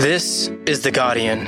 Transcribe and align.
This 0.00 0.48
is 0.64 0.80
The 0.80 0.90
Guardian. 0.90 1.44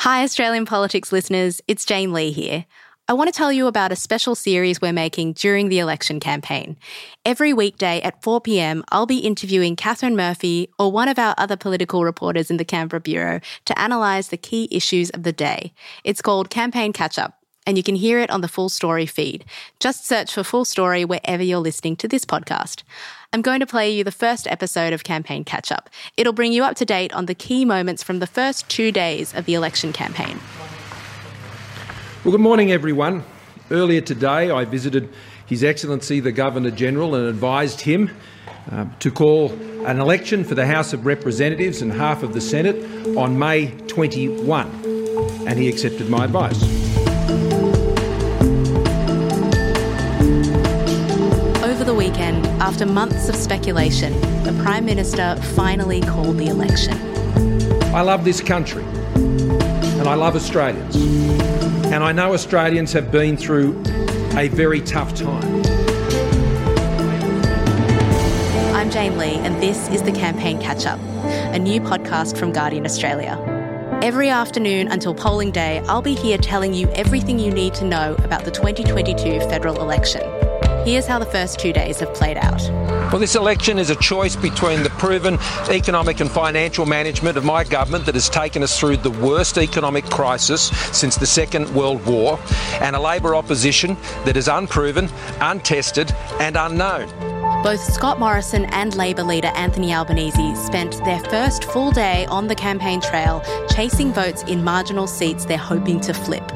Hi, 0.00 0.24
Australian 0.24 0.66
politics 0.66 1.12
listeners. 1.12 1.60
It's 1.68 1.84
Jane 1.84 2.12
Lee 2.12 2.32
here. 2.32 2.66
I 3.06 3.12
want 3.12 3.32
to 3.32 3.32
tell 3.32 3.52
you 3.52 3.68
about 3.68 3.92
a 3.92 3.96
special 3.96 4.34
series 4.34 4.80
we're 4.80 4.92
making 4.92 5.34
during 5.34 5.68
the 5.68 5.78
election 5.78 6.18
campaign. 6.18 6.76
Every 7.24 7.52
weekday 7.52 8.02
at 8.02 8.20
4 8.24 8.40
pm, 8.40 8.82
I'll 8.88 9.06
be 9.06 9.18
interviewing 9.18 9.76
Katharine 9.76 10.16
Murphy 10.16 10.70
or 10.76 10.90
one 10.90 11.06
of 11.06 11.20
our 11.20 11.36
other 11.38 11.56
political 11.56 12.02
reporters 12.02 12.50
in 12.50 12.56
the 12.56 12.64
Canberra 12.64 13.00
Bureau 13.00 13.38
to 13.66 13.80
analyse 13.80 14.26
the 14.26 14.36
key 14.36 14.66
issues 14.72 15.08
of 15.10 15.22
the 15.22 15.32
day. 15.32 15.72
It's 16.02 16.20
called 16.20 16.50
Campaign 16.50 16.92
Catch 16.92 17.16
Up, 17.16 17.38
and 17.64 17.76
you 17.76 17.84
can 17.84 17.94
hear 17.94 18.18
it 18.18 18.30
on 18.30 18.40
the 18.40 18.48
Full 18.48 18.70
Story 18.70 19.06
feed. 19.06 19.44
Just 19.78 20.04
search 20.04 20.34
for 20.34 20.42
Full 20.42 20.64
Story 20.64 21.04
wherever 21.04 21.44
you're 21.44 21.60
listening 21.60 21.94
to 21.98 22.08
this 22.08 22.24
podcast. 22.24 22.82
I'm 23.32 23.42
going 23.42 23.60
to 23.60 23.66
play 23.66 23.90
you 23.90 24.04
the 24.04 24.12
first 24.12 24.46
episode 24.46 24.92
of 24.92 25.04
Campaign 25.04 25.44
Catch 25.44 25.72
Up. 25.72 25.90
It'll 26.16 26.32
bring 26.32 26.52
you 26.52 26.64
up 26.64 26.76
to 26.76 26.84
date 26.84 27.12
on 27.12 27.26
the 27.26 27.34
key 27.34 27.64
moments 27.64 28.02
from 28.02 28.18
the 28.18 28.26
first 28.26 28.68
two 28.68 28.92
days 28.92 29.34
of 29.34 29.44
the 29.44 29.54
election 29.54 29.92
campaign. 29.92 30.38
Well, 32.24 32.32
good 32.32 32.40
morning, 32.40 32.72
everyone. 32.72 33.24
Earlier 33.70 34.00
today, 34.00 34.50
I 34.50 34.64
visited 34.64 35.08
His 35.46 35.64
Excellency 35.64 36.20
the 36.20 36.32
Governor 36.32 36.70
General 36.70 37.14
and 37.14 37.26
advised 37.26 37.80
him 37.80 38.10
uh, 38.70 38.86
to 39.00 39.10
call 39.10 39.52
an 39.86 40.00
election 40.00 40.44
for 40.44 40.54
the 40.54 40.66
House 40.66 40.92
of 40.92 41.06
Representatives 41.06 41.82
and 41.82 41.92
half 41.92 42.22
of 42.22 42.32
the 42.32 42.40
Senate 42.40 43.16
on 43.16 43.38
May 43.38 43.70
21, 43.86 44.66
and 45.46 45.58
he 45.58 45.68
accepted 45.68 46.08
my 46.08 46.24
advice. 46.24 46.85
After 52.66 52.84
months 52.84 53.28
of 53.28 53.36
speculation, 53.36 54.12
the 54.42 54.52
Prime 54.64 54.84
Minister 54.84 55.36
finally 55.54 56.00
called 56.00 56.36
the 56.36 56.48
election. 56.48 56.98
I 57.94 58.00
love 58.00 58.24
this 58.24 58.40
country, 58.40 58.82
and 58.82 60.08
I 60.08 60.14
love 60.14 60.34
Australians. 60.34 60.96
And 60.96 62.02
I 62.02 62.10
know 62.10 62.34
Australians 62.34 62.92
have 62.92 63.12
been 63.12 63.36
through 63.36 63.80
a 64.36 64.48
very 64.48 64.80
tough 64.80 65.14
time. 65.14 65.62
I'm 68.74 68.90
Jane 68.90 69.16
Lee, 69.16 69.36
and 69.36 69.62
this 69.62 69.88
is 69.90 70.02
the 70.02 70.10
Campaign 70.10 70.60
Catch 70.60 70.86
Up, 70.86 70.98
a 71.54 71.60
new 71.60 71.80
podcast 71.80 72.36
from 72.36 72.52
Guardian 72.52 72.84
Australia. 72.84 73.38
Every 74.02 74.28
afternoon 74.28 74.88
until 74.88 75.14
polling 75.14 75.52
day, 75.52 75.78
I'll 75.86 76.02
be 76.02 76.16
here 76.16 76.36
telling 76.36 76.74
you 76.74 76.88
everything 76.90 77.38
you 77.38 77.52
need 77.52 77.74
to 77.74 77.84
know 77.84 78.16
about 78.24 78.44
the 78.44 78.50
2022 78.50 79.38
federal 79.48 79.80
election. 79.80 80.35
Here's 80.86 81.04
how 81.04 81.18
the 81.18 81.26
first 81.26 81.58
two 81.58 81.72
days 81.72 81.98
have 81.98 82.14
played 82.14 82.36
out. 82.36 82.62
Well, 83.10 83.18
this 83.18 83.34
election 83.34 83.76
is 83.80 83.90
a 83.90 83.96
choice 83.96 84.36
between 84.36 84.84
the 84.84 84.90
proven 84.90 85.36
economic 85.68 86.20
and 86.20 86.30
financial 86.30 86.86
management 86.86 87.36
of 87.36 87.44
my 87.44 87.64
government 87.64 88.06
that 88.06 88.14
has 88.14 88.28
taken 88.28 88.62
us 88.62 88.78
through 88.78 88.98
the 88.98 89.10
worst 89.10 89.58
economic 89.58 90.04
crisis 90.04 90.68
since 90.96 91.16
the 91.16 91.26
Second 91.26 91.74
World 91.74 92.06
War 92.06 92.38
and 92.80 92.94
a 92.94 93.00
Labor 93.00 93.34
opposition 93.34 93.96
that 94.26 94.36
is 94.36 94.46
unproven, 94.46 95.08
untested, 95.40 96.12
and 96.38 96.54
unknown. 96.56 97.08
Both 97.64 97.80
Scott 97.92 98.20
Morrison 98.20 98.66
and 98.66 98.94
Labor 98.94 99.24
leader 99.24 99.50
Anthony 99.56 99.92
Albanese 99.92 100.54
spent 100.54 101.04
their 101.04 101.18
first 101.18 101.64
full 101.64 101.90
day 101.90 102.26
on 102.26 102.46
the 102.46 102.54
campaign 102.54 103.00
trail 103.00 103.42
chasing 103.70 104.12
votes 104.12 104.44
in 104.44 104.62
marginal 104.62 105.08
seats 105.08 105.46
they're 105.46 105.58
hoping 105.58 105.98
to 106.02 106.14
flip. 106.14 106.55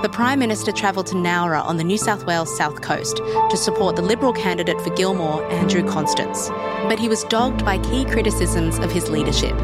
The 0.00 0.08
Prime 0.08 0.38
Minister 0.38 0.70
travelled 0.70 1.08
to 1.08 1.16
Nowra 1.16 1.60
on 1.64 1.76
the 1.76 1.82
New 1.82 1.98
South 1.98 2.24
Wales 2.24 2.56
south 2.56 2.82
coast 2.82 3.16
to 3.16 3.56
support 3.56 3.96
the 3.96 4.02
Liberal 4.02 4.32
candidate 4.32 4.80
for 4.80 4.90
Gilmore, 4.90 5.42
Andrew 5.50 5.84
Constance. 5.84 6.50
But 6.86 7.00
he 7.00 7.08
was 7.08 7.24
dogged 7.24 7.64
by 7.64 7.78
key 7.78 8.04
criticisms 8.04 8.78
of 8.78 8.92
his 8.92 9.10
leadership. 9.10 9.58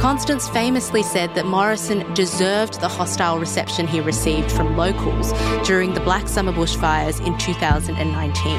Constance 0.00 0.48
famously 0.48 1.04
said 1.04 1.36
that 1.36 1.46
Morrison 1.46 2.12
deserved 2.14 2.80
the 2.80 2.88
hostile 2.88 3.38
reception 3.38 3.86
he 3.86 4.00
received 4.00 4.50
from 4.50 4.76
locals 4.76 5.32
during 5.64 5.94
the 5.94 6.00
Black 6.00 6.26
Summer 6.26 6.52
bushfires 6.52 7.24
in 7.24 7.38
2019. 7.38 8.58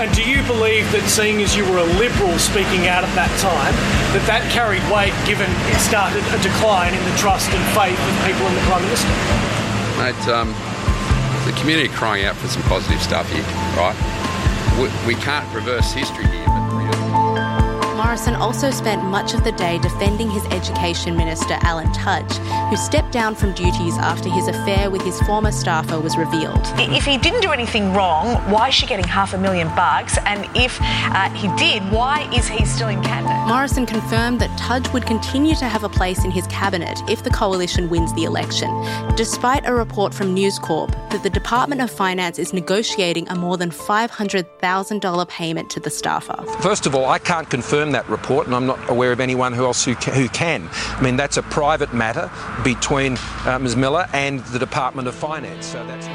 And 0.00 0.14
do 0.16 0.22
you 0.22 0.42
believe 0.44 0.90
that 0.92 1.06
seeing 1.06 1.42
as 1.42 1.54
you 1.54 1.64
were 1.70 1.76
a 1.76 1.90
Liberal 2.00 2.38
speaking 2.38 2.88
out 2.88 3.04
at 3.04 3.14
that 3.14 3.30
time, 3.44 3.76
that 4.16 4.24
that 4.26 4.50
carried 4.50 4.80
weight 4.88 5.12
given 5.28 5.52
it 5.68 5.78
started 5.84 6.24
a 6.32 6.40
decline 6.42 6.94
in 6.94 7.04
the 7.04 7.16
trust 7.18 7.50
and 7.52 7.60
faith 7.76 8.00
of 8.00 8.14
people 8.24 8.46
in 8.48 8.54
the 8.54 8.64
Prime 8.64 8.82
Minister? 8.82 9.59
Mate, 10.00 10.28
um, 10.28 10.48
the 11.44 11.52
community 11.60 11.88
crying 11.88 12.24
out 12.24 12.34
for 12.34 12.48
some 12.48 12.62
positive 12.62 13.02
stuff 13.02 13.30
here, 13.30 13.42
right? 13.76 13.92
We, 14.80 15.12
we 15.14 15.20
can't 15.20 15.44
reverse 15.54 15.92
history 15.92 16.24
here, 16.24 16.48
but 18.10 18.16
Morrison 18.16 18.34
also 18.34 18.72
spent 18.72 19.04
much 19.04 19.34
of 19.34 19.44
the 19.44 19.52
day 19.52 19.78
defending 19.78 20.28
his 20.28 20.44
Education 20.46 21.16
Minister, 21.16 21.54
Alan 21.60 21.92
Tudge, 21.92 22.38
who 22.68 22.76
stepped 22.76 23.12
down 23.12 23.36
from 23.36 23.52
duties 23.52 23.96
after 23.98 24.28
his 24.28 24.48
affair 24.48 24.90
with 24.90 25.02
his 25.02 25.20
former 25.20 25.52
staffer 25.52 26.00
was 26.00 26.16
revealed. 26.16 26.60
If 26.76 27.04
he 27.04 27.18
didn't 27.18 27.40
do 27.40 27.52
anything 27.52 27.94
wrong, 27.94 28.34
why 28.50 28.68
is 28.68 28.74
she 28.74 28.86
getting 28.86 29.06
half 29.06 29.32
a 29.32 29.38
million 29.38 29.68
bucks? 29.76 30.18
And 30.26 30.44
if 30.56 30.76
uh, 30.80 31.30
he 31.30 31.46
did, 31.56 31.84
why 31.92 32.28
is 32.34 32.48
he 32.48 32.64
still 32.64 32.88
in 32.88 33.00
cabinet? 33.00 33.46
Morrison 33.46 33.86
confirmed 33.86 34.40
that 34.40 34.58
Tudge 34.58 34.92
would 34.92 35.06
continue 35.06 35.54
to 35.54 35.66
have 35.66 35.84
a 35.84 35.88
place 35.88 36.24
in 36.24 36.32
his 36.32 36.48
cabinet 36.48 37.00
if 37.08 37.22
the 37.22 37.30
coalition 37.30 37.88
wins 37.88 38.12
the 38.14 38.24
election, 38.24 38.70
despite 39.14 39.68
a 39.68 39.72
report 39.72 40.12
from 40.12 40.34
News 40.34 40.58
Corp 40.58 40.90
that 41.10 41.22
the 41.22 41.30
Department 41.30 41.80
of 41.80 41.90
Finance 41.90 42.38
is 42.38 42.52
negotiating 42.52 43.28
a 43.28 43.36
more 43.36 43.56
than 43.56 43.70
$500,000 43.70 45.28
payment 45.28 45.70
to 45.70 45.80
the 45.80 45.90
staffer. 45.90 46.44
First 46.60 46.86
of 46.86 46.94
all, 46.94 47.06
I 47.06 47.18
can't 47.18 47.48
confirm 47.48 47.92
that 47.92 47.99
report, 48.08 48.46
and 48.46 48.54
I'm 48.54 48.66
not 48.66 48.90
aware 48.90 49.12
of 49.12 49.20
anyone 49.20 49.52
who 49.52 49.64
else 49.64 49.84
who 49.84 49.94
can. 49.94 50.14
Who 50.14 50.28
can. 50.28 50.68
I 50.72 51.00
mean, 51.02 51.16
that's 51.16 51.36
a 51.36 51.42
private 51.42 51.94
matter 51.94 52.30
between 52.64 53.16
uh, 53.44 53.58
Ms. 53.60 53.76
Miller 53.76 54.06
and 54.12 54.40
the 54.46 54.58
Department 54.58 55.08
of 55.08 55.14
Finance. 55.14 55.66
So 55.66 55.86
that's. 55.86 56.08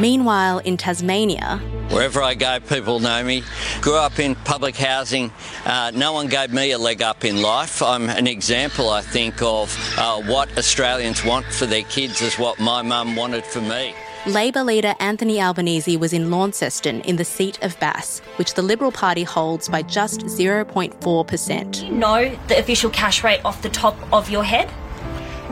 Meanwhile, 0.00 0.58
in 0.58 0.76
Tasmania, 0.76 1.60
Wherever 1.90 2.22
I 2.22 2.34
go, 2.34 2.58
people 2.60 2.98
know 2.98 3.22
me. 3.22 3.44
Grew 3.80 3.96
up 3.96 4.18
in 4.18 4.34
public 4.34 4.74
housing. 4.74 5.30
Uh, 5.66 5.92
no 5.94 6.12
one 6.12 6.28
gave 6.28 6.52
me 6.52 6.72
a 6.72 6.78
leg 6.78 7.02
up 7.02 7.24
in 7.24 7.42
life. 7.42 7.82
I'm 7.82 8.08
an 8.08 8.26
example, 8.26 8.88
I 8.88 9.02
think, 9.02 9.42
of 9.42 9.76
uh, 9.98 10.22
what 10.22 10.56
Australians 10.56 11.24
want 11.24 11.46
for 11.46 11.66
their 11.66 11.82
kids, 11.82 12.22
is 12.22 12.38
what 12.38 12.58
my 12.58 12.80
mum 12.82 13.16
wanted 13.16 13.44
for 13.44 13.60
me. 13.60 13.94
Labor 14.26 14.62
leader 14.64 14.94
Anthony 15.00 15.38
Albanese 15.38 15.98
was 15.98 16.14
in 16.14 16.30
Launceston 16.30 17.02
in 17.02 17.16
the 17.16 17.26
seat 17.26 17.62
of 17.62 17.78
Bass, 17.78 18.20
which 18.36 18.54
the 18.54 18.62
Liberal 18.62 18.90
Party 18.90 19.22
holds 19.22 19.68
by 19.68 19.82
just 19.82 20.20
0.4%. 20.22 21.72
Do 21.72 21.86
you 21.86 21.92
know 21.92 22.34
the 22.48 22.58
official 22.58 22.88
cash 22.88 23.22
rate 23.22 23.44
off 23.44 23.60
the 23.60 23.68
top 23.68 23.96
of 24.14 24.30
your 24.30 24.42
head? 24.42 24.70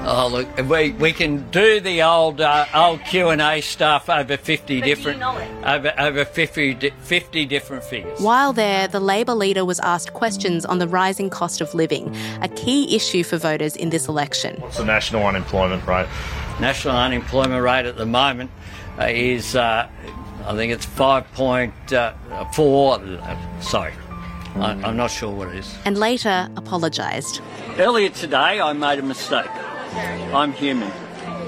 Oh 0.04 0.26
look, 0.26 0.48
we, 0.69 0.92
we 0.92 1.12
can 1.12 1.48
do 1.50 1.78
the 1.80 2.02
old 2.02 2.40
uh, 2.40 2.64
old 2.74 3.04
Q 3.04 3.28
and 3.28 3.40
A 3.40 3.60
stuff 3.60 4.10
over 4.10 4.36
fifty 4.36 4.80
But 4.80 4.84
do 4.84 4.88
you 4.88 4.96
different 4.96 5.20
know 5.20 5.36
it? 5.36 5.48
over 5.64 5.94
over 5.96 6.24
50, 6.24 6.90
50 6.90 7.44
different 7.46 7.84
figures. 7.84 8.19
While 8.19 8.52
there, 8.52 8.88
the 8.88 8.98
Labor 8.98 9.34
leader 9.34 9.64
was 9.64 9.78
asked 9.80 10.12
questions 10.12 10.64
on 10.64 10.78
the 10.78 10.88
rising 10.88 11.30
cost 11.30 11.60
of 11.60 11.72
living, 11.72 12.12
a 12.40 12.48
key 12.48 12.96
issue 12.96 13.22
for 13.22 13.36
voters 13.36 13.76
in 13.76 13.90
this 13.90 14.08
election. 14.08 14.56
What's 14.60 14.78
the 14.78 14.84
national 14.84 15.24
unemployment 15.24 15.86
rate? 15.86 16.08
National 16.62 16.96
unemployment 16.96 17.60
rate 17.60 17.86
at 17.86 17.96
the 17.96 18.06
moment 18.06 18.48
uh, 18.96 19.06
is 19.06 19.56
uh, 19.56 19.88
I 20.46 20.54
think 20.54 20.72
it's 20.72 20.86
5.4. 20.86 21.92
uh. 21.92 23.20
Uh, 23.20 23.60
sorry, 23.60 23.92
I, 24.54 24.70
I'm 24.84 24.96
not 24.96 25.10
sure 25.10 25.34
what 25.34 25.48
it 25.48 25.56
is. 25.56 25.76
and 25.84 25.98
later 25.98 26.48
apologised. 26.56 27.40
Earlier 27.78 28.10
today, 28.10 28.60
I 28.60 28.72
made 28.74 29.00
a 29.00 29.02
mistake. 29.02 29.50
I'm 30.32 30.52
human. 30.52 30.92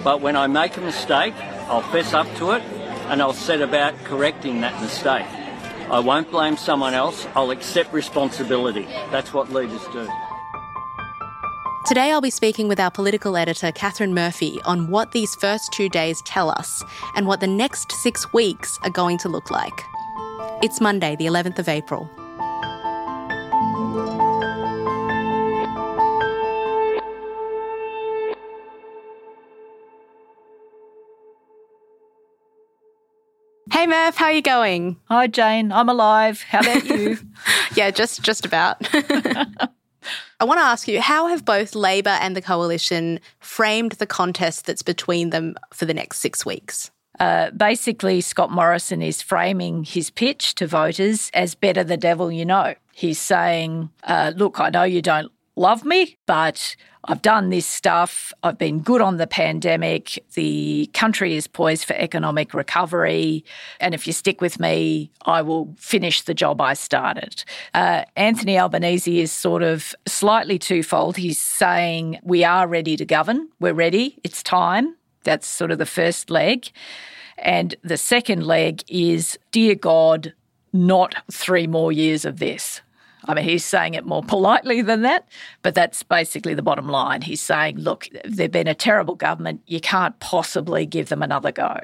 But 0.02 0.20
when 0.20 0.34
I 0.34 0.48
make 0.48 0.76
a 0.78 0.80
mistake, 0.80 1.34
I'll 1.68 1.82
fess 1.92 2.12
up 2.12 2.26
to 2.38 2.50
it 2.50 2.62
and 3.08 3.22
I'll 3.22 3.32
set 3.32 3.60
about 3.60 3.94
correcting 4.02 4.62
that 4.62 4.82
mistake. 4.82 5.26
I 5.90 6.00
won't 6.00 6.28
blame 6.32 6.56
someone 6.56 6.92
else, 6.92 7.24
I'll 7.36 7.52
accept 7.52 7.92
responsibility. 7.92 8.86
That's 9.12 9.32
what 9.32 9.52
leaders 9.52 9.86
do. 9.92 10.08
Today, 11.86 12.12
I'll 12.12 12.22
be 12.22 12.30
speaking 12.30 12.66
with 12.66 12.80
our 12.80 12.90
political 12.90 13.36
editor, 13.36 13.70
Katharine 13.70 14.14
Murphy, 14.14 14.58
on 14.64 14.88
what 14.88 15.12
these 15.12 15.34
first 15.34 15.70
two 15.70 15.90
days 15.90 16.22
tell 16.22 16.48
us 16.48 16.82
and 17.14 17.26
what 17.26 17.40
the 17.40 17.46
next 17.46 17.92
six 17.92 18.32
weeks 18.32 18.78
are 18.84 18.90
going 18.90 19.18
to 19.18 19.28
look 19.28 19.50
like. 19.50 19.82
It's 20.62 20.80
Monday, 20.80 21.14
the 21.16 21.26
11th 21.26 21.58
of 21.58 21.68
April. 21.68 22.08
Hey 33.70 33.86
Murph, 33.86 34.16
how 34.16 34.26
are 34.26 34.32
you 34.32 34.40
going? 34.40 34.98
Hi 35.10 35.26
Jane, 35.26 35.70
I'm 35.70 35.90
alive. 35.90 36.40
How 36.40 36.60
about 36.60 36.86
you? 36.86 37.18
yeah, 37.74 37.90
just 37.90 38.22
just 38.22 38.46
about. 38.46 38.80
I 40.40 40.44
want 40.44 40.60
to 40.60 40.64
ask 40.64 40.88
you, 40.88 41.00
how 41.00 41.28
have 41.28 41.44
both 41.44 41.74
Labor 41.74 42.18
and 42.20 42.36
the 42.36 42.42
coalition 42.42 43.20
framed 43.40 43.92
the 43.92 44.06
contest 44.06 44.66
that's 44.66 44.82
between 44.82 45.30
them 45.30 45.54
for 45.72 45.84
the 45.84 45.94
next 45.94 46.18
six 46.18 46.44
weeks? 46.44 46.90
Uh, 47.20 47.50
basically, 47.50 48.20
Scott 48.20 48.50
Morrison 48.50 49.00
is 49.00 49.22
framing 49.22 49.84
his 49.84 50.10
pitch 50.10 50.56
to 50.56 50.66
voters 50.66 51.30
as 51.32 51.54
better 51.54 51.84
the 51.84 51.96
devil 51.96 52.32
you 52.32 52.44
know. 52.44 52.74
He's 52.92 53.20
saying, 53.20 53.90
uh, 54.02 54.32
Look, 54.36 54.58
I 54.58 54.70
know 54.70 54.82
you 54.82 55.02
don't 55.02 55.30
love 55.56 55.84
me, 55.84 56.18
but 56.26 56.76
I've 57.06 57.22
done 57.22 57.50
this 57.50 57.66
stuff. 57.66 58.32
I've 58.42 58.56
been 58.56 58.80
good 58.80 59.00
on 59.00 59.18
the 59.18 59.26
pandemic. 59.26 60.24
The 60.34 60.88
country 60.94 61.36
is 61.36 61.46
poised 61.46 61.84
for 61.84 61.94
economic 61.94 62.54
recovery. 62.54 63.44
And 63.78 63.94
if 63.94 64.06
you 64.06 64.12
stick 64.12 64.40
with 64.40 64.58
me, 64.58 65.10
I 65.26 65.42
will 65.42 65.74
finish 65.78 66.22
the 66.22 66.34
job 66.34 66.60
I 66.60 66.74
started. 66.74 67.44
Uh, 67.74 68.04
Anthony 68.16 68.58
Albanese 68.58 69.20
is 69.20 69.32
sort 69.32 69.62
of 69.62 69.94
slightly 70.06 70.58
twofold. 70.58 71.16
He's 71.16 71.38
saying, 71.38 72.20
We 72.22 72.44
are 72.44 72.66
ready 72.66 72.96
to 72.96 73.04
govern. 73.04 73.48
We're 73.60 73.74
ready. 73.74 74.18
It's 74.24 74.42
time. 74.42 74.96
That's 75.24 75.46
sort 75.46 75.70
of 75.70 75.78
the 75.78 75.86
first 75.86 76.30
leg. 76.30 76.70
And 77.36 77.74
the 77.82 77.98
second 77.98 78.46
leg 78.46 78.82
is, 78.88 79.38
Dear 79.52 79.74
God, 79.74 80.32
not 80.72 81.14
three 81.30 81.66
more 81.66 81.92
years 81.92 82.24
of 82.24 82.38
this. 82.38 82.80
I 83.26 83.34
mean, 83.34 83.44
he's 83.44 83.64
saying 83.64 83.94
it 83.94 84.04
more 84.04 84.22
politely 84.22 84.82
than 84.82 85.02
that, 85.02 85.28
but 85.62 85.74
that's 85.74 86.02
basically 86.02 86.54
the 86.54 86.62
bottom 86.62 86.88
line. 86.88 87.22
He's 87.22 87.40
saying, 87.40 87.78
look, 87.78 88.08
they've 88.24 88.50
been 88.50 88.66
a 88.66 88.74
terrible 88.74 89.14
government. 89.14 89.62
You 89.66 89.80
can't 89.80 90.18
possibly 90.20 90.86
give 90.86 91.08
them 91.08 91.22
another 91.22 91.52
go. 91.52 91.80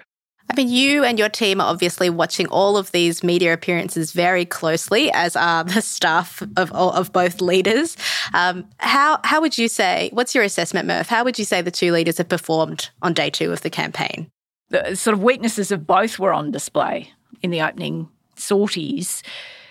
I 0.50 0.56
mean, 0.56 0.69
you 0.69 1.04
and 1.04 1.16
your 1.16 1.28
team 1.28 1.60
are 1.60 1.70
obviously 1.70 2.10
watching 2.10 2.48
all 2.48 2.76
of 2.76 2.90
these 2.90 3.22
media 3.22 3.52
appearances 3.52 4.10
very 4.10 4.44
closely, 4.44 5.10
as 5.12 5.37
are 5.37 5.62
the 5.62 5.81
staff 5.81 6.42
of 6.56 6.72
of 6.72 7.12
both 7.12 7.40
leaders. 7.40 7.96
Um, 8.34 8.66
how 8.78 9.20
how 9.22 9.40
would 9.40 9.56
you 9.56 9.69
say? 9.69 10.10
What's 10.12 10.34
your 10.34 10.42
assessment, 10.42 10.88
Murph? 10.88 11.06
How 11.06 11.22
would 11.22 11.38
you 11.38 11.44
say 11.44 11.62
the 11.62 11.70
two 11.70 11.92
leaders 11.92 12.19
have 12.19 12.28
performed 12.28 12.90
on 13.00 13.12
day 13.14 13.31
two 13.31 13.52
of 13.52 13.60
the 13.60 13.70
campaign? 13.70 14.28
The 14.70 14.96
sort 14.96 15.14
of 15.14 15.22
weaknesses 15.22 15.70
of 15.70 15.87
both 15.87 16.19
were 16.19 16.32
on 16.32 16.50
display 16.50 17.12
in 17.42 17.50
the 17.50 17.62
opening 17.62 18.08
sorties. 18.34 19.22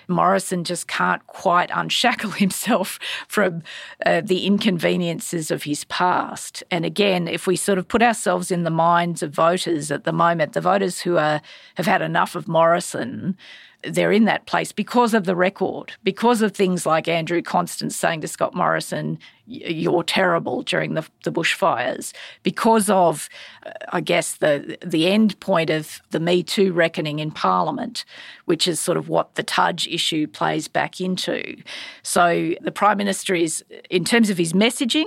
Morrison 0.09 0.63
just 0.63 0.87
can't 0.87 1.25
quite 1.27 1.69
unshackle 1.73 2.31
himself 2.43 2.99
from 3.27 3.63
uh, 4.05 4.21
the 4.21 4.45
inconveniences 4.45 5.51
of 5.51 5.63
his 5.63 5.85
past. 5.85 6.63
And 6.71 6.85
again, 6.85 7.27
if 7.27 7.47
we 7.47 7.55
sort 7.55 7.77
of 7.77 7.87
put 7.87 8.01
ourselves 8.01 8.51
in 8.51 8.63
the 8.63 8.69
minds 8.69 9.23
of 9.23 9.31
voters 9.31 9.91
at 9.91 10.03
the 10.03 10.13
moment, 10.13 10.53
the 10.53 10.61
voters 10.61 11.01
who 11.01 11.17
are 11.17 11.41
have 11.75 11.85
had 11.85 12.01
enough 12.01 12.35
of 12.35 12.47
Morrison, 12.47 13.37
they're 13.83 14.11
in 14.11 14.25
that 14.25 14.45
place 14.45 14.71
because 14.71 15.13
of 15.13 15.23
the 15.25 15.35
record, 15.35 15.93
because 16.03 16.41
of 16.41 16.53
things 16.53 16.85
like 16.85 17.07
Andrew 17.07 17.41
Constance 17.41 17.95
saying 17.95 18.21
to 18.21 18.27
Scott 18.27 18.53
Morrison, 18.53 19.17
"You're 19.45 20.03
terrible" 20.03 20.63
during 20.63 20.95
the, 20.95 21.07
the 21.23 21.31
bushfires, 21.31 22.11
because 22.43 22.89
of, 22.89 23.29
uh, 23.65 23.71
I 23.93 24.01
guess, 24.01 24.35
the 24.35 24.77
the 24.85 25.07
end 25.07 25.39
point 25.39 25.69
of 25.69 26.01
the 26.11 26.19
Me 26.19 26.43
Too 26.43 26.73
reckoning 26.73 27.19
in 27.19 27.31
Parliament, 27.31 28.03
which 28.45 28.67
is 28.67 28.79
sort 28.79 28.97
of 28.97 29.07
what 29.07 29.35
the 29.35 29.43
Tudge 29.43 29.87
issue 29.87 30.27
plays 30.27 30.67
back 30.67 30.99
into. 30.99 31.55
So 32.03 32.53
the 32.61 32.71
Prime 32.71 32.97
Minister 32.97 33.33
is, 33.33 33.63
in 33.89 34.03
terms 34.03 34.29
of 34.29 34.37
his 34.37 34.53
messaging, 34.53 35.05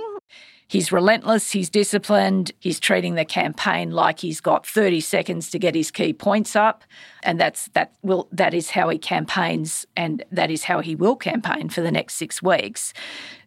He's 0.73 0.91
relentless, 0.91 1.51
he's 1.51 1.69
disciplined, 1.69 2.51
he's 2.59 2.79
treating 2.79 3.13
the 3.13 3.25
campaign 3.25 3.91
like 3.91 4.21
he's 4.21 4.41
got 4.41 4.65
30 4.65 5.01
seconds 5.01 5.51
to 5.51 5.59
get 5.59 5.75
his 5.75 5.91
key 5.91 6.13
points 6.13 6.55
up. 6.55 6.83
And 7.21 7.39
that's 7.39 7.67
that 7.75 7.93
will 8.01 8.27
that 8.31 8.55
is 8.55 8.71
how 8.71 8.89
he 8.89 8.97
campaigns 8.97 9.85
and 9.95 10.23
that 10.31 10.49
is 10.49 10.63
how 10.63 10.79
he 10.79 10.95
will 10.95 11.15
campaign 11.15 11.69
for 11.69 11.81
the 11.81 11.91
next 11.91 12.15
six 12.15 12.41
weeks. 12.41 12.91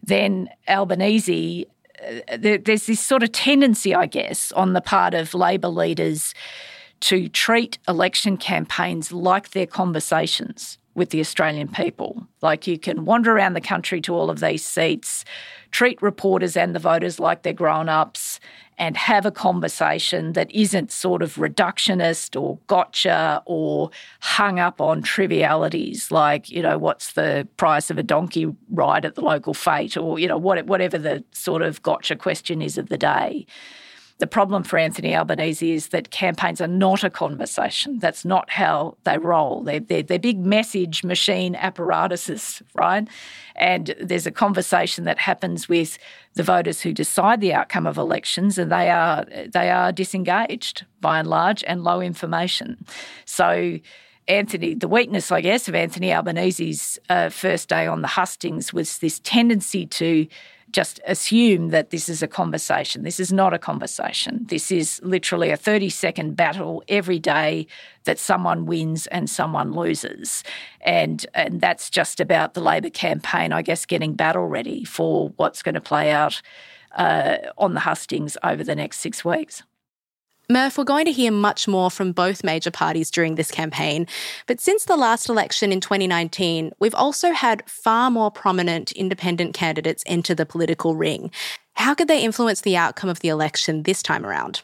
Then 0.04 0.50
Albanese 0.68 1.66
uh, 2.00 2.36
there's 2.38 2.86
this 2.86 3.00
sort 3.00 3.24
of 3.24 3.32
tendency, 3.32 3.92
I 3.92 4.06
guess, 4.06 4.52
on 4.52 4.72
the 4.72 4.80
part 4.80 5.12
of 5.12 5.34
Labor 5.34 5.66
leaders 5.66 6.32
to 7.00 7.28
treat 7.28 7.78
election 7.88 8.36
campaigns 8.36 9.10
like 9.10 9.50
they're 9.50 9.66
conversations 9.66 10.78
with 10.96 11.10
the 11.10 11.20
Australian 11.20 11.68
people. 11.68 12.26
Like 12.42 12.66
you 12.66 12.78
can 12.78 13.04
wander 13.04 13.36
around 13.36 13.52
the 13.52 13.60
country 13.60 14.00
to 14.00 14.14
all 14.14 14.30
of 14.30 14.40
these 14.40 14.64
seats, 14.64 15.24
treat 15.70 16.00
reporters 16.02 16.56
and 16.56 16.74
the 16.74 16.80
voters 16.80 17.20
like 17.20 17.42
they're 17.42 17.52
grown 17.52 17.88
ups, 17.88 18.40
and 18.78 18.96
have 18.96 19.24
a 19.24 19.30
conversation 19.30 20.32
that 20.32 20.50
isn't 20.50 20.92
sort 20.92 21.22
of 21.22 21.36
reductionist 21.36 22.38
or 22.40 22.58
gotcha 22.66 23.42
or 23.46 23.90
hung 24.20 24.58
up 24.58 24.80
on 24.80 25.02
trivialities 25.02 26.10
like, 26.10 26.50
you 26.50 26.60
know, 26.60 26.76
what's 26.76 27.12
the 27.12 27.46
price 27.56 27.90
of 27.90 27.96
a 27.96 28.02
donkey 28.02 28.46
ride 28.70 29.04
at 29.04 29.14
the 29.14 29.22
local 29.22 29.54
fete 29.54 29.96
or, 29.96 30.18
you 30.18 30.28
know, 30.28 30.36
whatever 30.36 30.98
the 30.98 31.24
sort 31.32 31.62
of 31.62 31.82
gotcha 31.82 32.16
question 32.16 32.60
is 32.60 32.76
of 32.76 32.88
the 32.88 32.98
day. 32.98 33.46
The 34.18 34.26
problem 34.26 34.62
for 34.62 34.78
Anthony 34.78 35.14
Albanese 35.14 35.72
is 35.72 35.88
that 35.88 36.10
campaigns 36.10 36.62
are 36.62 36.66
not 36.66 37.04
a 37.04 37.10
conversation. 37.10 37.98
That's 37.98 38.24
not 38.24 38.48
how 38.48 38.96
they 39.04 39.18
roll. 39.18 39.62
They're, 39.62 39.80
they're, 39.80 40.02
they're 40.02 40.18
big 40.18 40.38
message 40.38 41.04
machine 41.04 41.54
apparatuses, 41.54 42.62
right? 42.74 43.06
And 43.56 43.94
there's 44.00 44.26
a 44.26 44.30
conversation 44.30 45.04
that 45.04 45.18
happens 45.18 45.68
with 45.68 45.98
the 46.32 46.42
voters 46.42 46.80
who 46.80 46.94
decide 46.94 47.42
the 47.42 47.52
outcome 47.52 47.86
of 47.86 47.98
elections, 47.98 48.56
and 48.56 48.72
they 48.72 48.90
are 48.90 49.26
they 49.52 49.70
are 49.70 49.92
disengaged 49.92 50.86
by 51.00 51.18
and 51.18 51.28
large 51.28 51.62
and 51.64 51.84
low 51.84 52.00
information. 52.00 52.84
So. 53.24 53.78
Anthony, 54.28 54.74
the 54.74 54.88
weakness, 54.88 55.30
I 55.30 55.40
guess, 55.40 55.68
of 55.68 55.76
Anthony 55.76 56.10
Albanese's 56.10 56.98
uh, 57.08 57.28
first 57.28 57.68
day 57.68 57.86
on 57.86 58.02
the 58.02 58.08
hustings 58.08 58.72
was 58.72 58.98
this 58.98 59.20
tendency 59.20 59.86
to 59.86 60.26
just 60.76 61.00
assume 61.06 61.70
that 61.70 61.88
this 61.88 62.06
is 62.06 62.22
a 62.22 62.28
conversation. 62.28 63.02
This 63.02 63.18
is 63.18 63.32
not 63.32 63.54
a 63.54 63.58
conversation. 63.58 64.44
This 64.46 64.70
is 64.70 65.00
literally 65.02 65.48
a 65.48 65.56
30 65.56 65.88
second 65.88 66.36
battle 66.36 66.84
every 66.86 67.18
day 67.18 67.66
that 68.04 68.18
someone 68.18 68.66
wins 68.66 69.06
and 69.06 69.30
someone 69.30 69.72
loses. 69.72 70.44
And, 70.82 71.24
and 71.32 71.62
that's 71.62 71.88
just 71.88 72.20
about 72.20 72.52
the 72.52 72.60
Labor 72.60 72.90
campaign, 72.90 73.54
I 73.54 73.62
guess, 73.62 73.86
getting 73.86 74.12
battle 74.12 74.48
ready 74.48 74.84
for 74.84 75.30
what's 75.36 75.62
going 75.62 75.76
to 75.76 75.80
play 75.80 76.10
out 76.10 76.42
uh, 76.94 77.38
on 77.56 77.72
the 77.72 77.80
hustings 77.80 78.36
over 78.44 78.62
the 78.62 78.76
next 78.76 78.98
six 78.98 79.24
weeks. 79.24 79.62
Murph, 80.48 80.78
we're 80.78 80.84
going 80.84 81.06
to 81.06 81.12
hear 81.12 81.32
much 81.32 81.66
more 81.66 81.90
from 81.90 82.12
both 82.12 82.44
major 82.44 82.70
parties 82.70 83.10
during 83.10 83.34
this 83.34 83.50
campaign. 83.50 84.06
But 84.46 84.60
since 84.60 84.84
the 84.84 84.96
last 84.96 85.28
election 85.28 85.72
in 85.72 85.80
2019, 85.80 86.70
we've 86.78 86.94
also 86.94 87.32
had 87.32 87.68
far 87.68 88.12
more 88.12 88.30
prominent 88.30 88.92
independent 88.92 89.54
candidates 89.54 90.04
enter 90.06 90.36
the 90.36 90.46
political 90.46 90.94
ring. 90.94 91.32
How 91.74 91.94
could 91.94 92.06
they 92.06 92.22
influence 92.22 92.60
the 92.60 92.76
outcome 92.76 93.10
of 93.10 93.20
the 93.20 93.28
election 93.28 93.82
this 93.82 94.04
time 94.04 94.24
around? 94.24 94.62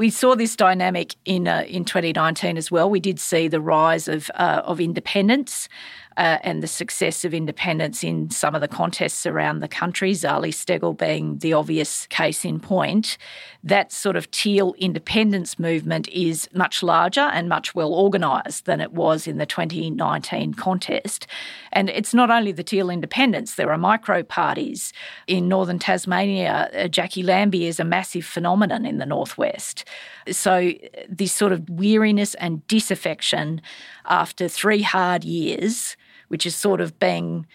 We 0.00 0.10
saw 0.10 0.34
this 0.34 0.56
dynamic 0.56 1.14
in 1.26 1.46
uh, 1.46 1.64
in 1.68 1.84
2019 1.84 2.56
as 2.56 2.70
well. 2.70 2.88
We 2.88 3.00
did 3.00 3.20
see 3.20 3.48
the 3.48 3.60
rise 3.60 4.08
of 4.08 4.30
uh, 4.34 4.62
of 4.64 4.80
independents 4.80 5.68
uh, 6.16 6.38
and 6.42 6.62
the 6.62 6.66
success 6.66 7.24
of 7.24 7.34
independents 7.34 8.02
in 8.02 8.30
some 8.30 8.54
of 8.54 8.62
the 8.62 8.68
contests 8.68 9.26
around 9.26 9.60
the 9.60 9.68
country, 9.68 10.12
Zali 10.12 10.52
Steggall 10.52 10.96
being 10.96 11.38
the 11.38 11.52
obvious 11.52 12.06
case 12.06 12.44
in 12.44 12.60
point, 12.60 13.18
that 13.62 13.92
sort 13.92 14.16
of 14.16 14.30
teal 14.30 14.74
independence 14.78 15.58
movement 15.58 16.08
is 16.08 16.48
much 16.54 16.82
larger 16.82 17.20
and 17.20 17.48
much 17.48 17.74
well 17.74 17.92
organised 17.92 18.64
than 18.64 18.80
it 18.80 18.92
was 18.92 19.26
in 19.26 19.38
the 19.38 19.46
2019 19.46 20.54
contest. 20.54 21.26
And 21.72 21.90
it's 21.90 22.14
not 22.14 22.30
only 22.30 22.52
the 22.52 22.62
teal 22.62 22.88
independents, 22.88 23.56
there 23.56 23.70
are 23.70 23.78
micro 23.78 24.22
parties. 24.22 24.92
In 25.26 25.48
northern 25.48 25.78
Tasmania, 25.78 26.70
uh, 26.72 26.88
Jacqui 26.88 27.22
Lambie 27.22 27.66
is 27.66 27.78
a 27.78 27.84
massive 27.84 28.24
phenomenon 28.24 28.86
in 28.86 28.98
the 28.98 29.06
northwest. 29.06 29.84
So, 30.30 30.70
uh, 30.70 31.00
this 31.08 31.32
sort 31.32 31.52
of 31.52 31.68
weariness 31.68 32.34
and 32.36 32.66
disaffection 32.66 33.60
after 34.06 34.48
three 34.48 34.82
hard 34.82 35.24
years, 35.24 35.96
which 36.28 36.46
is 36.46 36.56
sort 36.56 36.80
of 36.80 36.98
being 36.98 37.46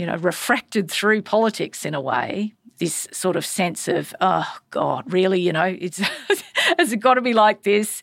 you 0.00 0.06
know, 0.06 0.16
refracted 0.16 0.90
through 0.90 1.20
politics 1.20 1.84
in 1.84 1.94
a 1.94 2.00
way. 2.00 2.54
This 2.78 3.06
sort 3.12 3.36
of 3.36 3.44
sense 3.44 3.86
of, 3.86 4.14
oh 4.22 4.50
God, 4.70 5.12
really, 5.12 5.38
you 5.38 5.52
know, 5.52 5.76
it's 5.78 5.98
has 6.78 6.90
it 6.90 6.96
got 6.96 7.14
to 7.14 7.20
be 7.20 7.34
like 7.34 7.64
this? 7.64 8.00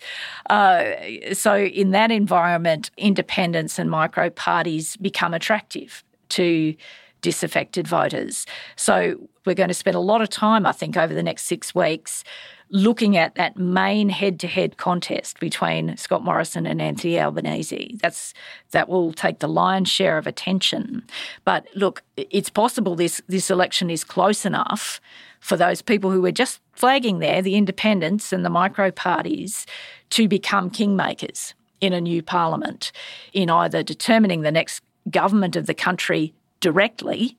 Uh, 0.47 0.91
so 1.33 1.57
in 1.57 1.89
that 1.91 2.11
environment, 2.11 2.91
independence 2.97 3.79
and 3.79 3.89
micro 3.89 4.29
parties 4.29 4.95
become 4.97 5.33
attractive 5.33 6.03
to 6.29 6.75
disaffected 7.21 7.87
voters. 7.87 8.45
So 8.75 9.29
we're 9.45 9.55
going 9.55 9.69
to 9.69 9.73
spend 9.73 9.95
a 9.95 10.01
lot 10.01 10.21
of 10.21 10.29
time, 10.29 10.65
I 10.65 10.71
think, 10.71 10.97
over 10.97 11.13
the 11.13 11.23
next 11.23 11.43
six 11.43 11.73
weeks 11.73 12.23
looking 12.69 13.15
at 13.15 13.35
that 13.35 13.57
main 13.57 14.09
head-to-head 14.09 14.77
contest 14.77 15.39
between 15.39 15.95
Scott 15.95 16.23
Morrison 16.23 16.65
and 16.65 16.81
Anthony 16.81 17.19
Albanese. 17.19 17.97
That's 18.01 18.33
that 18.71 18.89
will 18.89 19.13
take 19.13 19.39
the 19.39 19.47
lion's 19.47 19.89
share 19.89 20.17
of 20.17 20.27
attention. 20.27 21.03
But 21.45 21.65
look, 21.75 22.03
it's 22.17 22.49
possible 22.49 22.95
this 22.95 23.21
this 23.27 23.49
election 23.49 23.89
is 23.89 24.03
close 24.03 24.45
enough 24.45 24.99
for 25.39 25.55
those 25.55 25.81
people 25.81 26.11
who 26.11 26.21
were 26.21 26.31
just 26.31 26.59
flagging 26.73 27.19
there, 27.19 27.41
the 27.41 27.55
independents 27.55 28.33
and 28.33 28.43
the 28.43 28.49
micro 28.49 28.91
parties, 28.91 29.65
to 30.09 30.27
become 30.27 30.69
kingmakers 30.69 31.53
in 31.79 31.93
a 31.93 32.01
new 32.01 32.21
parliament, 32.21 32.91
in 33.33 33.49
either 33.49 33.83
determining 33.83 34.41
the 34.41 34.51
next 34.51 34.81
government 35.09 35.55
of 35.55 35.67
the 35.67 35.73
country 35.73 36.33
directly 36.59 37.37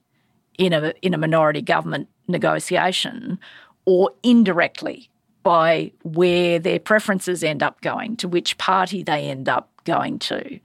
in 0.58 0.72
a 0.72 0.92
in 1.02 1.14
a 1.14 1.18
minority 1.18 1.62
government 1.62 2.08
negotiation 2.26 3.38
or 3.84 4.10
indirectly 4.22 5.10
by 5.42 5.90
where 6.02 6.58
their 6.58 6.78
preferences 6.78 7.42
end 7.42 7.62
up 7.62 7.80
going, 7.80 8.16
to 8.16 8.28
which 8.28 8.58
party 8.58 9.02
they 9.02 9.30
end 9.30 9.48
up 9.48 9.70
going 9.84 10.18
to. 10.18 10.60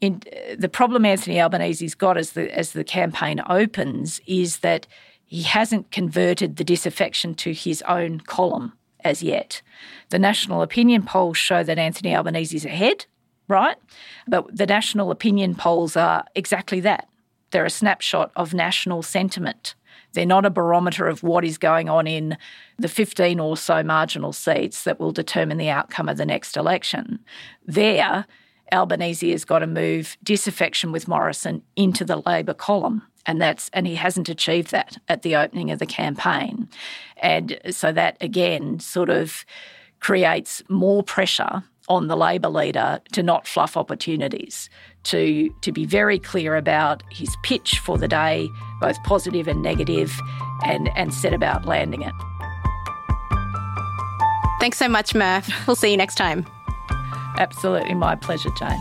In, 0.00 0.22
the 0.56 0.68
problem 0.68 1.04
Anthony 1.04 1.40
Albanese's 1.40 1.94
got 1.94 2.16
as 2.16 2.32
the 2.32 2.56
as 2.56 2.72
the 2.72 2.84
campaign 2.84 3.42
opens 3.48 4.20
is 4.26 4.58
that 4.58 4.86
he 5.24 5.42
hasn't 5.42 5.90
converted 5.90 6.56
the 6.56 6.64
disaffection 6.64 7.34
to 7.34 7.52
his 7.52 7.82
own 7.82 8.20
column 8.20 8.72
as 9.04 9.22
yet. 9.22 9.60
The 10.10 10.18
national 10.18 10.62
opinion 10.62 11.02
polls 11.02 11.36
show 11.36 11.62
that 11.62 11.78
Anthony 11.78 12.14
Albanese 12.14 12.56
is 12.56 12.64
ahead, 12.64 13.06
right? 13.48 13.76
But 14.26 14.56
the 14.56 14.66
national 14.66 15.10
opinion 15.10 15.54
polls 15.54 15.96
are 15.96 16.24
exactly 16.34 16.80
that. 16.80 17.08
They're 17.50 17.64
a 17.64 17.70
snapshot 17.70 18.30
of 18.36 18.54
national 18.54 19.02
sentiment. 19.02 19.74
They're 20.12 20.26
not 20.26 20.46
a 20.46 20.50
barometer 20.50 21.06
of 21.06 21.22
what 21.22 21.44
is 21.44 21.58
going 21.58 21.88
on 21.88 22.06
in 22.06 22.36
the 22.78 22.88
15 22.88 23.40
or 23.40 23.56
so 23.56 23.82
marginal 23.82 24.32
seats 24.32 24.84
that 24.84 24.98
will 24.98 25.12
determine 25.12 25.58
the 25.58 25.68
outcome 25.68 26.08
of 26.08 26.16
the 26.16 26.26
next 26.26 26.56
election. 26.56 27.20
There, 27.66 28.26
Albanese 28.72 29.30
has 29.30 29.44
got 29.44 29.60
to 29.60 29.66
move 29.66 30.16
disaffection 30.22 30.92
with 30.92 31.08
Morrison 31.08 31.62
into 31.76 32.04
the 32.04 32.22
Labor 32.24 32.54
column. 32.54 33.02
And 33.26 33.40
that's 33.42 33.68
and 33.74 33.86
he 33.86 33.96
hasn't 33.96 34.30
achieved 34.30 34.70
that 34.70 34.96
at 35.08 35.20
the 35.20 35.36
opening 35.36 35.70
of 35.70 35.78
the 35.78 35.86
campaign. 35.86 36.68
And 37.18 37.58
so 37.70 37.92
that 37.92 38.16
again 38.22 38.80
sort 38.80 39.10
of 39.10 39.44
creates 40.00 40.62
more 40.68 41.02
pressure 41.02 41.62
on 41.88 42.06
the 42.06 42.16
Labor 42.16 42.48
leader 42.48 43.00
to 43.12 43.22
not 43.22 43.46
fluff 43.46 43.76
opportunities, 43.76 44.70
to, 45.04 45.50
to 45.62 45.72
be 45.72 45.84
very 45.86 46.18
clear 46.18 46.56
about 46.56 47.02
his 47.10 47.36
pitch 47.42 47.78
for 47.78 47.98
the 47.98 48.08
day, 48.08 48.48
both 48.80 49.02
positive 49.04 49.48
and 49.48 49.62
negative, 49.62 50.12
and, 50.64 50.90
and 50.96 51.14
set 51.14 51.32
about 51.32 51.64
landing 51.64 52.02
it. 52.02 52.12
Thanks 54.60 54.78
so 54.78 54.88
much, 54.88 55.14
Murph. 55.14 55.48
We'll 55.66 55.76
see 55.76 55.90
you 55.90 55.96
next 55.96 56.16
time. 56.16 56.46
Absolutely 57.38 57.94
my 57.94 58.16
pleasure, 58.16 58.50
Jane. 58.58 58.80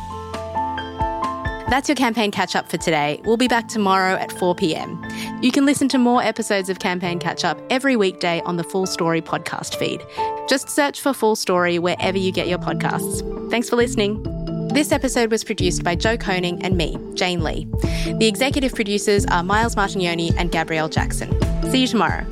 That's 1.69 1.89
your 1.89 1.97
campaign 1.97 2.31
catch 2.31 2.55
up 2.55 2.69
for 2.69 2.77
today. 2.77 3.21
We'll 3.25 3.35
be 3.35 3.49
back 3.49 3.67
tomorrow 3.67 4.15
at 4.15 4.31
4 4.31 4.55
pm. 4.55 5.03
You 5.41 5.51
can 5.51 5.65
listen 5.65 5.89
to 5.89 5.97
more 5.97 6.23
episodes 6.23 6.69
of 6.69 6.79
Campaign 6.79 7.19
Catch 7.19 7.43
Up 7.43 7.59
every 7.69 7.97
weekday 7.97 8.41
on 8.41 8.55
the 8.55 8.63
Full 8.63 8.85
Story 8.85 9.21
podcast 9.21 9.75
feed. 9.75 10.01
Just 10.47 10.69
search 10.69 11.01
for 11.01 11.13
Full 11.13 11.35
Story 11.35 11.77
wherever 11.77 12.17
you 12.17 12.31
get 12.31 12.47
your 12.47 12.59
podcasts. 12.59 13.21
Thanks 13.51 13.69
for 13.69 13.75
listening. 13.75 14.36
This 14.77 14.91
episode 14.91 15.31
was 15.31 15.43
produced 15.43 15.83
by 15.83 15.95
Joe 15.95 16.17
Koning 16.17 16.61
and 16.63 16.77
me, 16.77 16.99
Jane 17.15 17.43
Lee. 17.43 17.67
The 18.19 18.27
executive 18.27 18.75
producers 18.75 19.25
are 19.25 19.41
Miles 19.41 19.73
Martignoni 19.73 20.35
and 20.37 20.51
Gabrielle 20.51 20.87
Jackson. 20.87 21.35
See 21.71 21.81
you 21.81 21.87
tomorrow. 21.87 22.23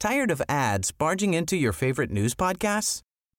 Tired 0.00 0.32
of 0.32 0.42
ads 0.48 0.90
barging 0.90 1.34
into 1.34 1.56
your 1.56 1.72
favorite 1.72 2.10
news 2.10 2.34
podcasts? 2.34 3.02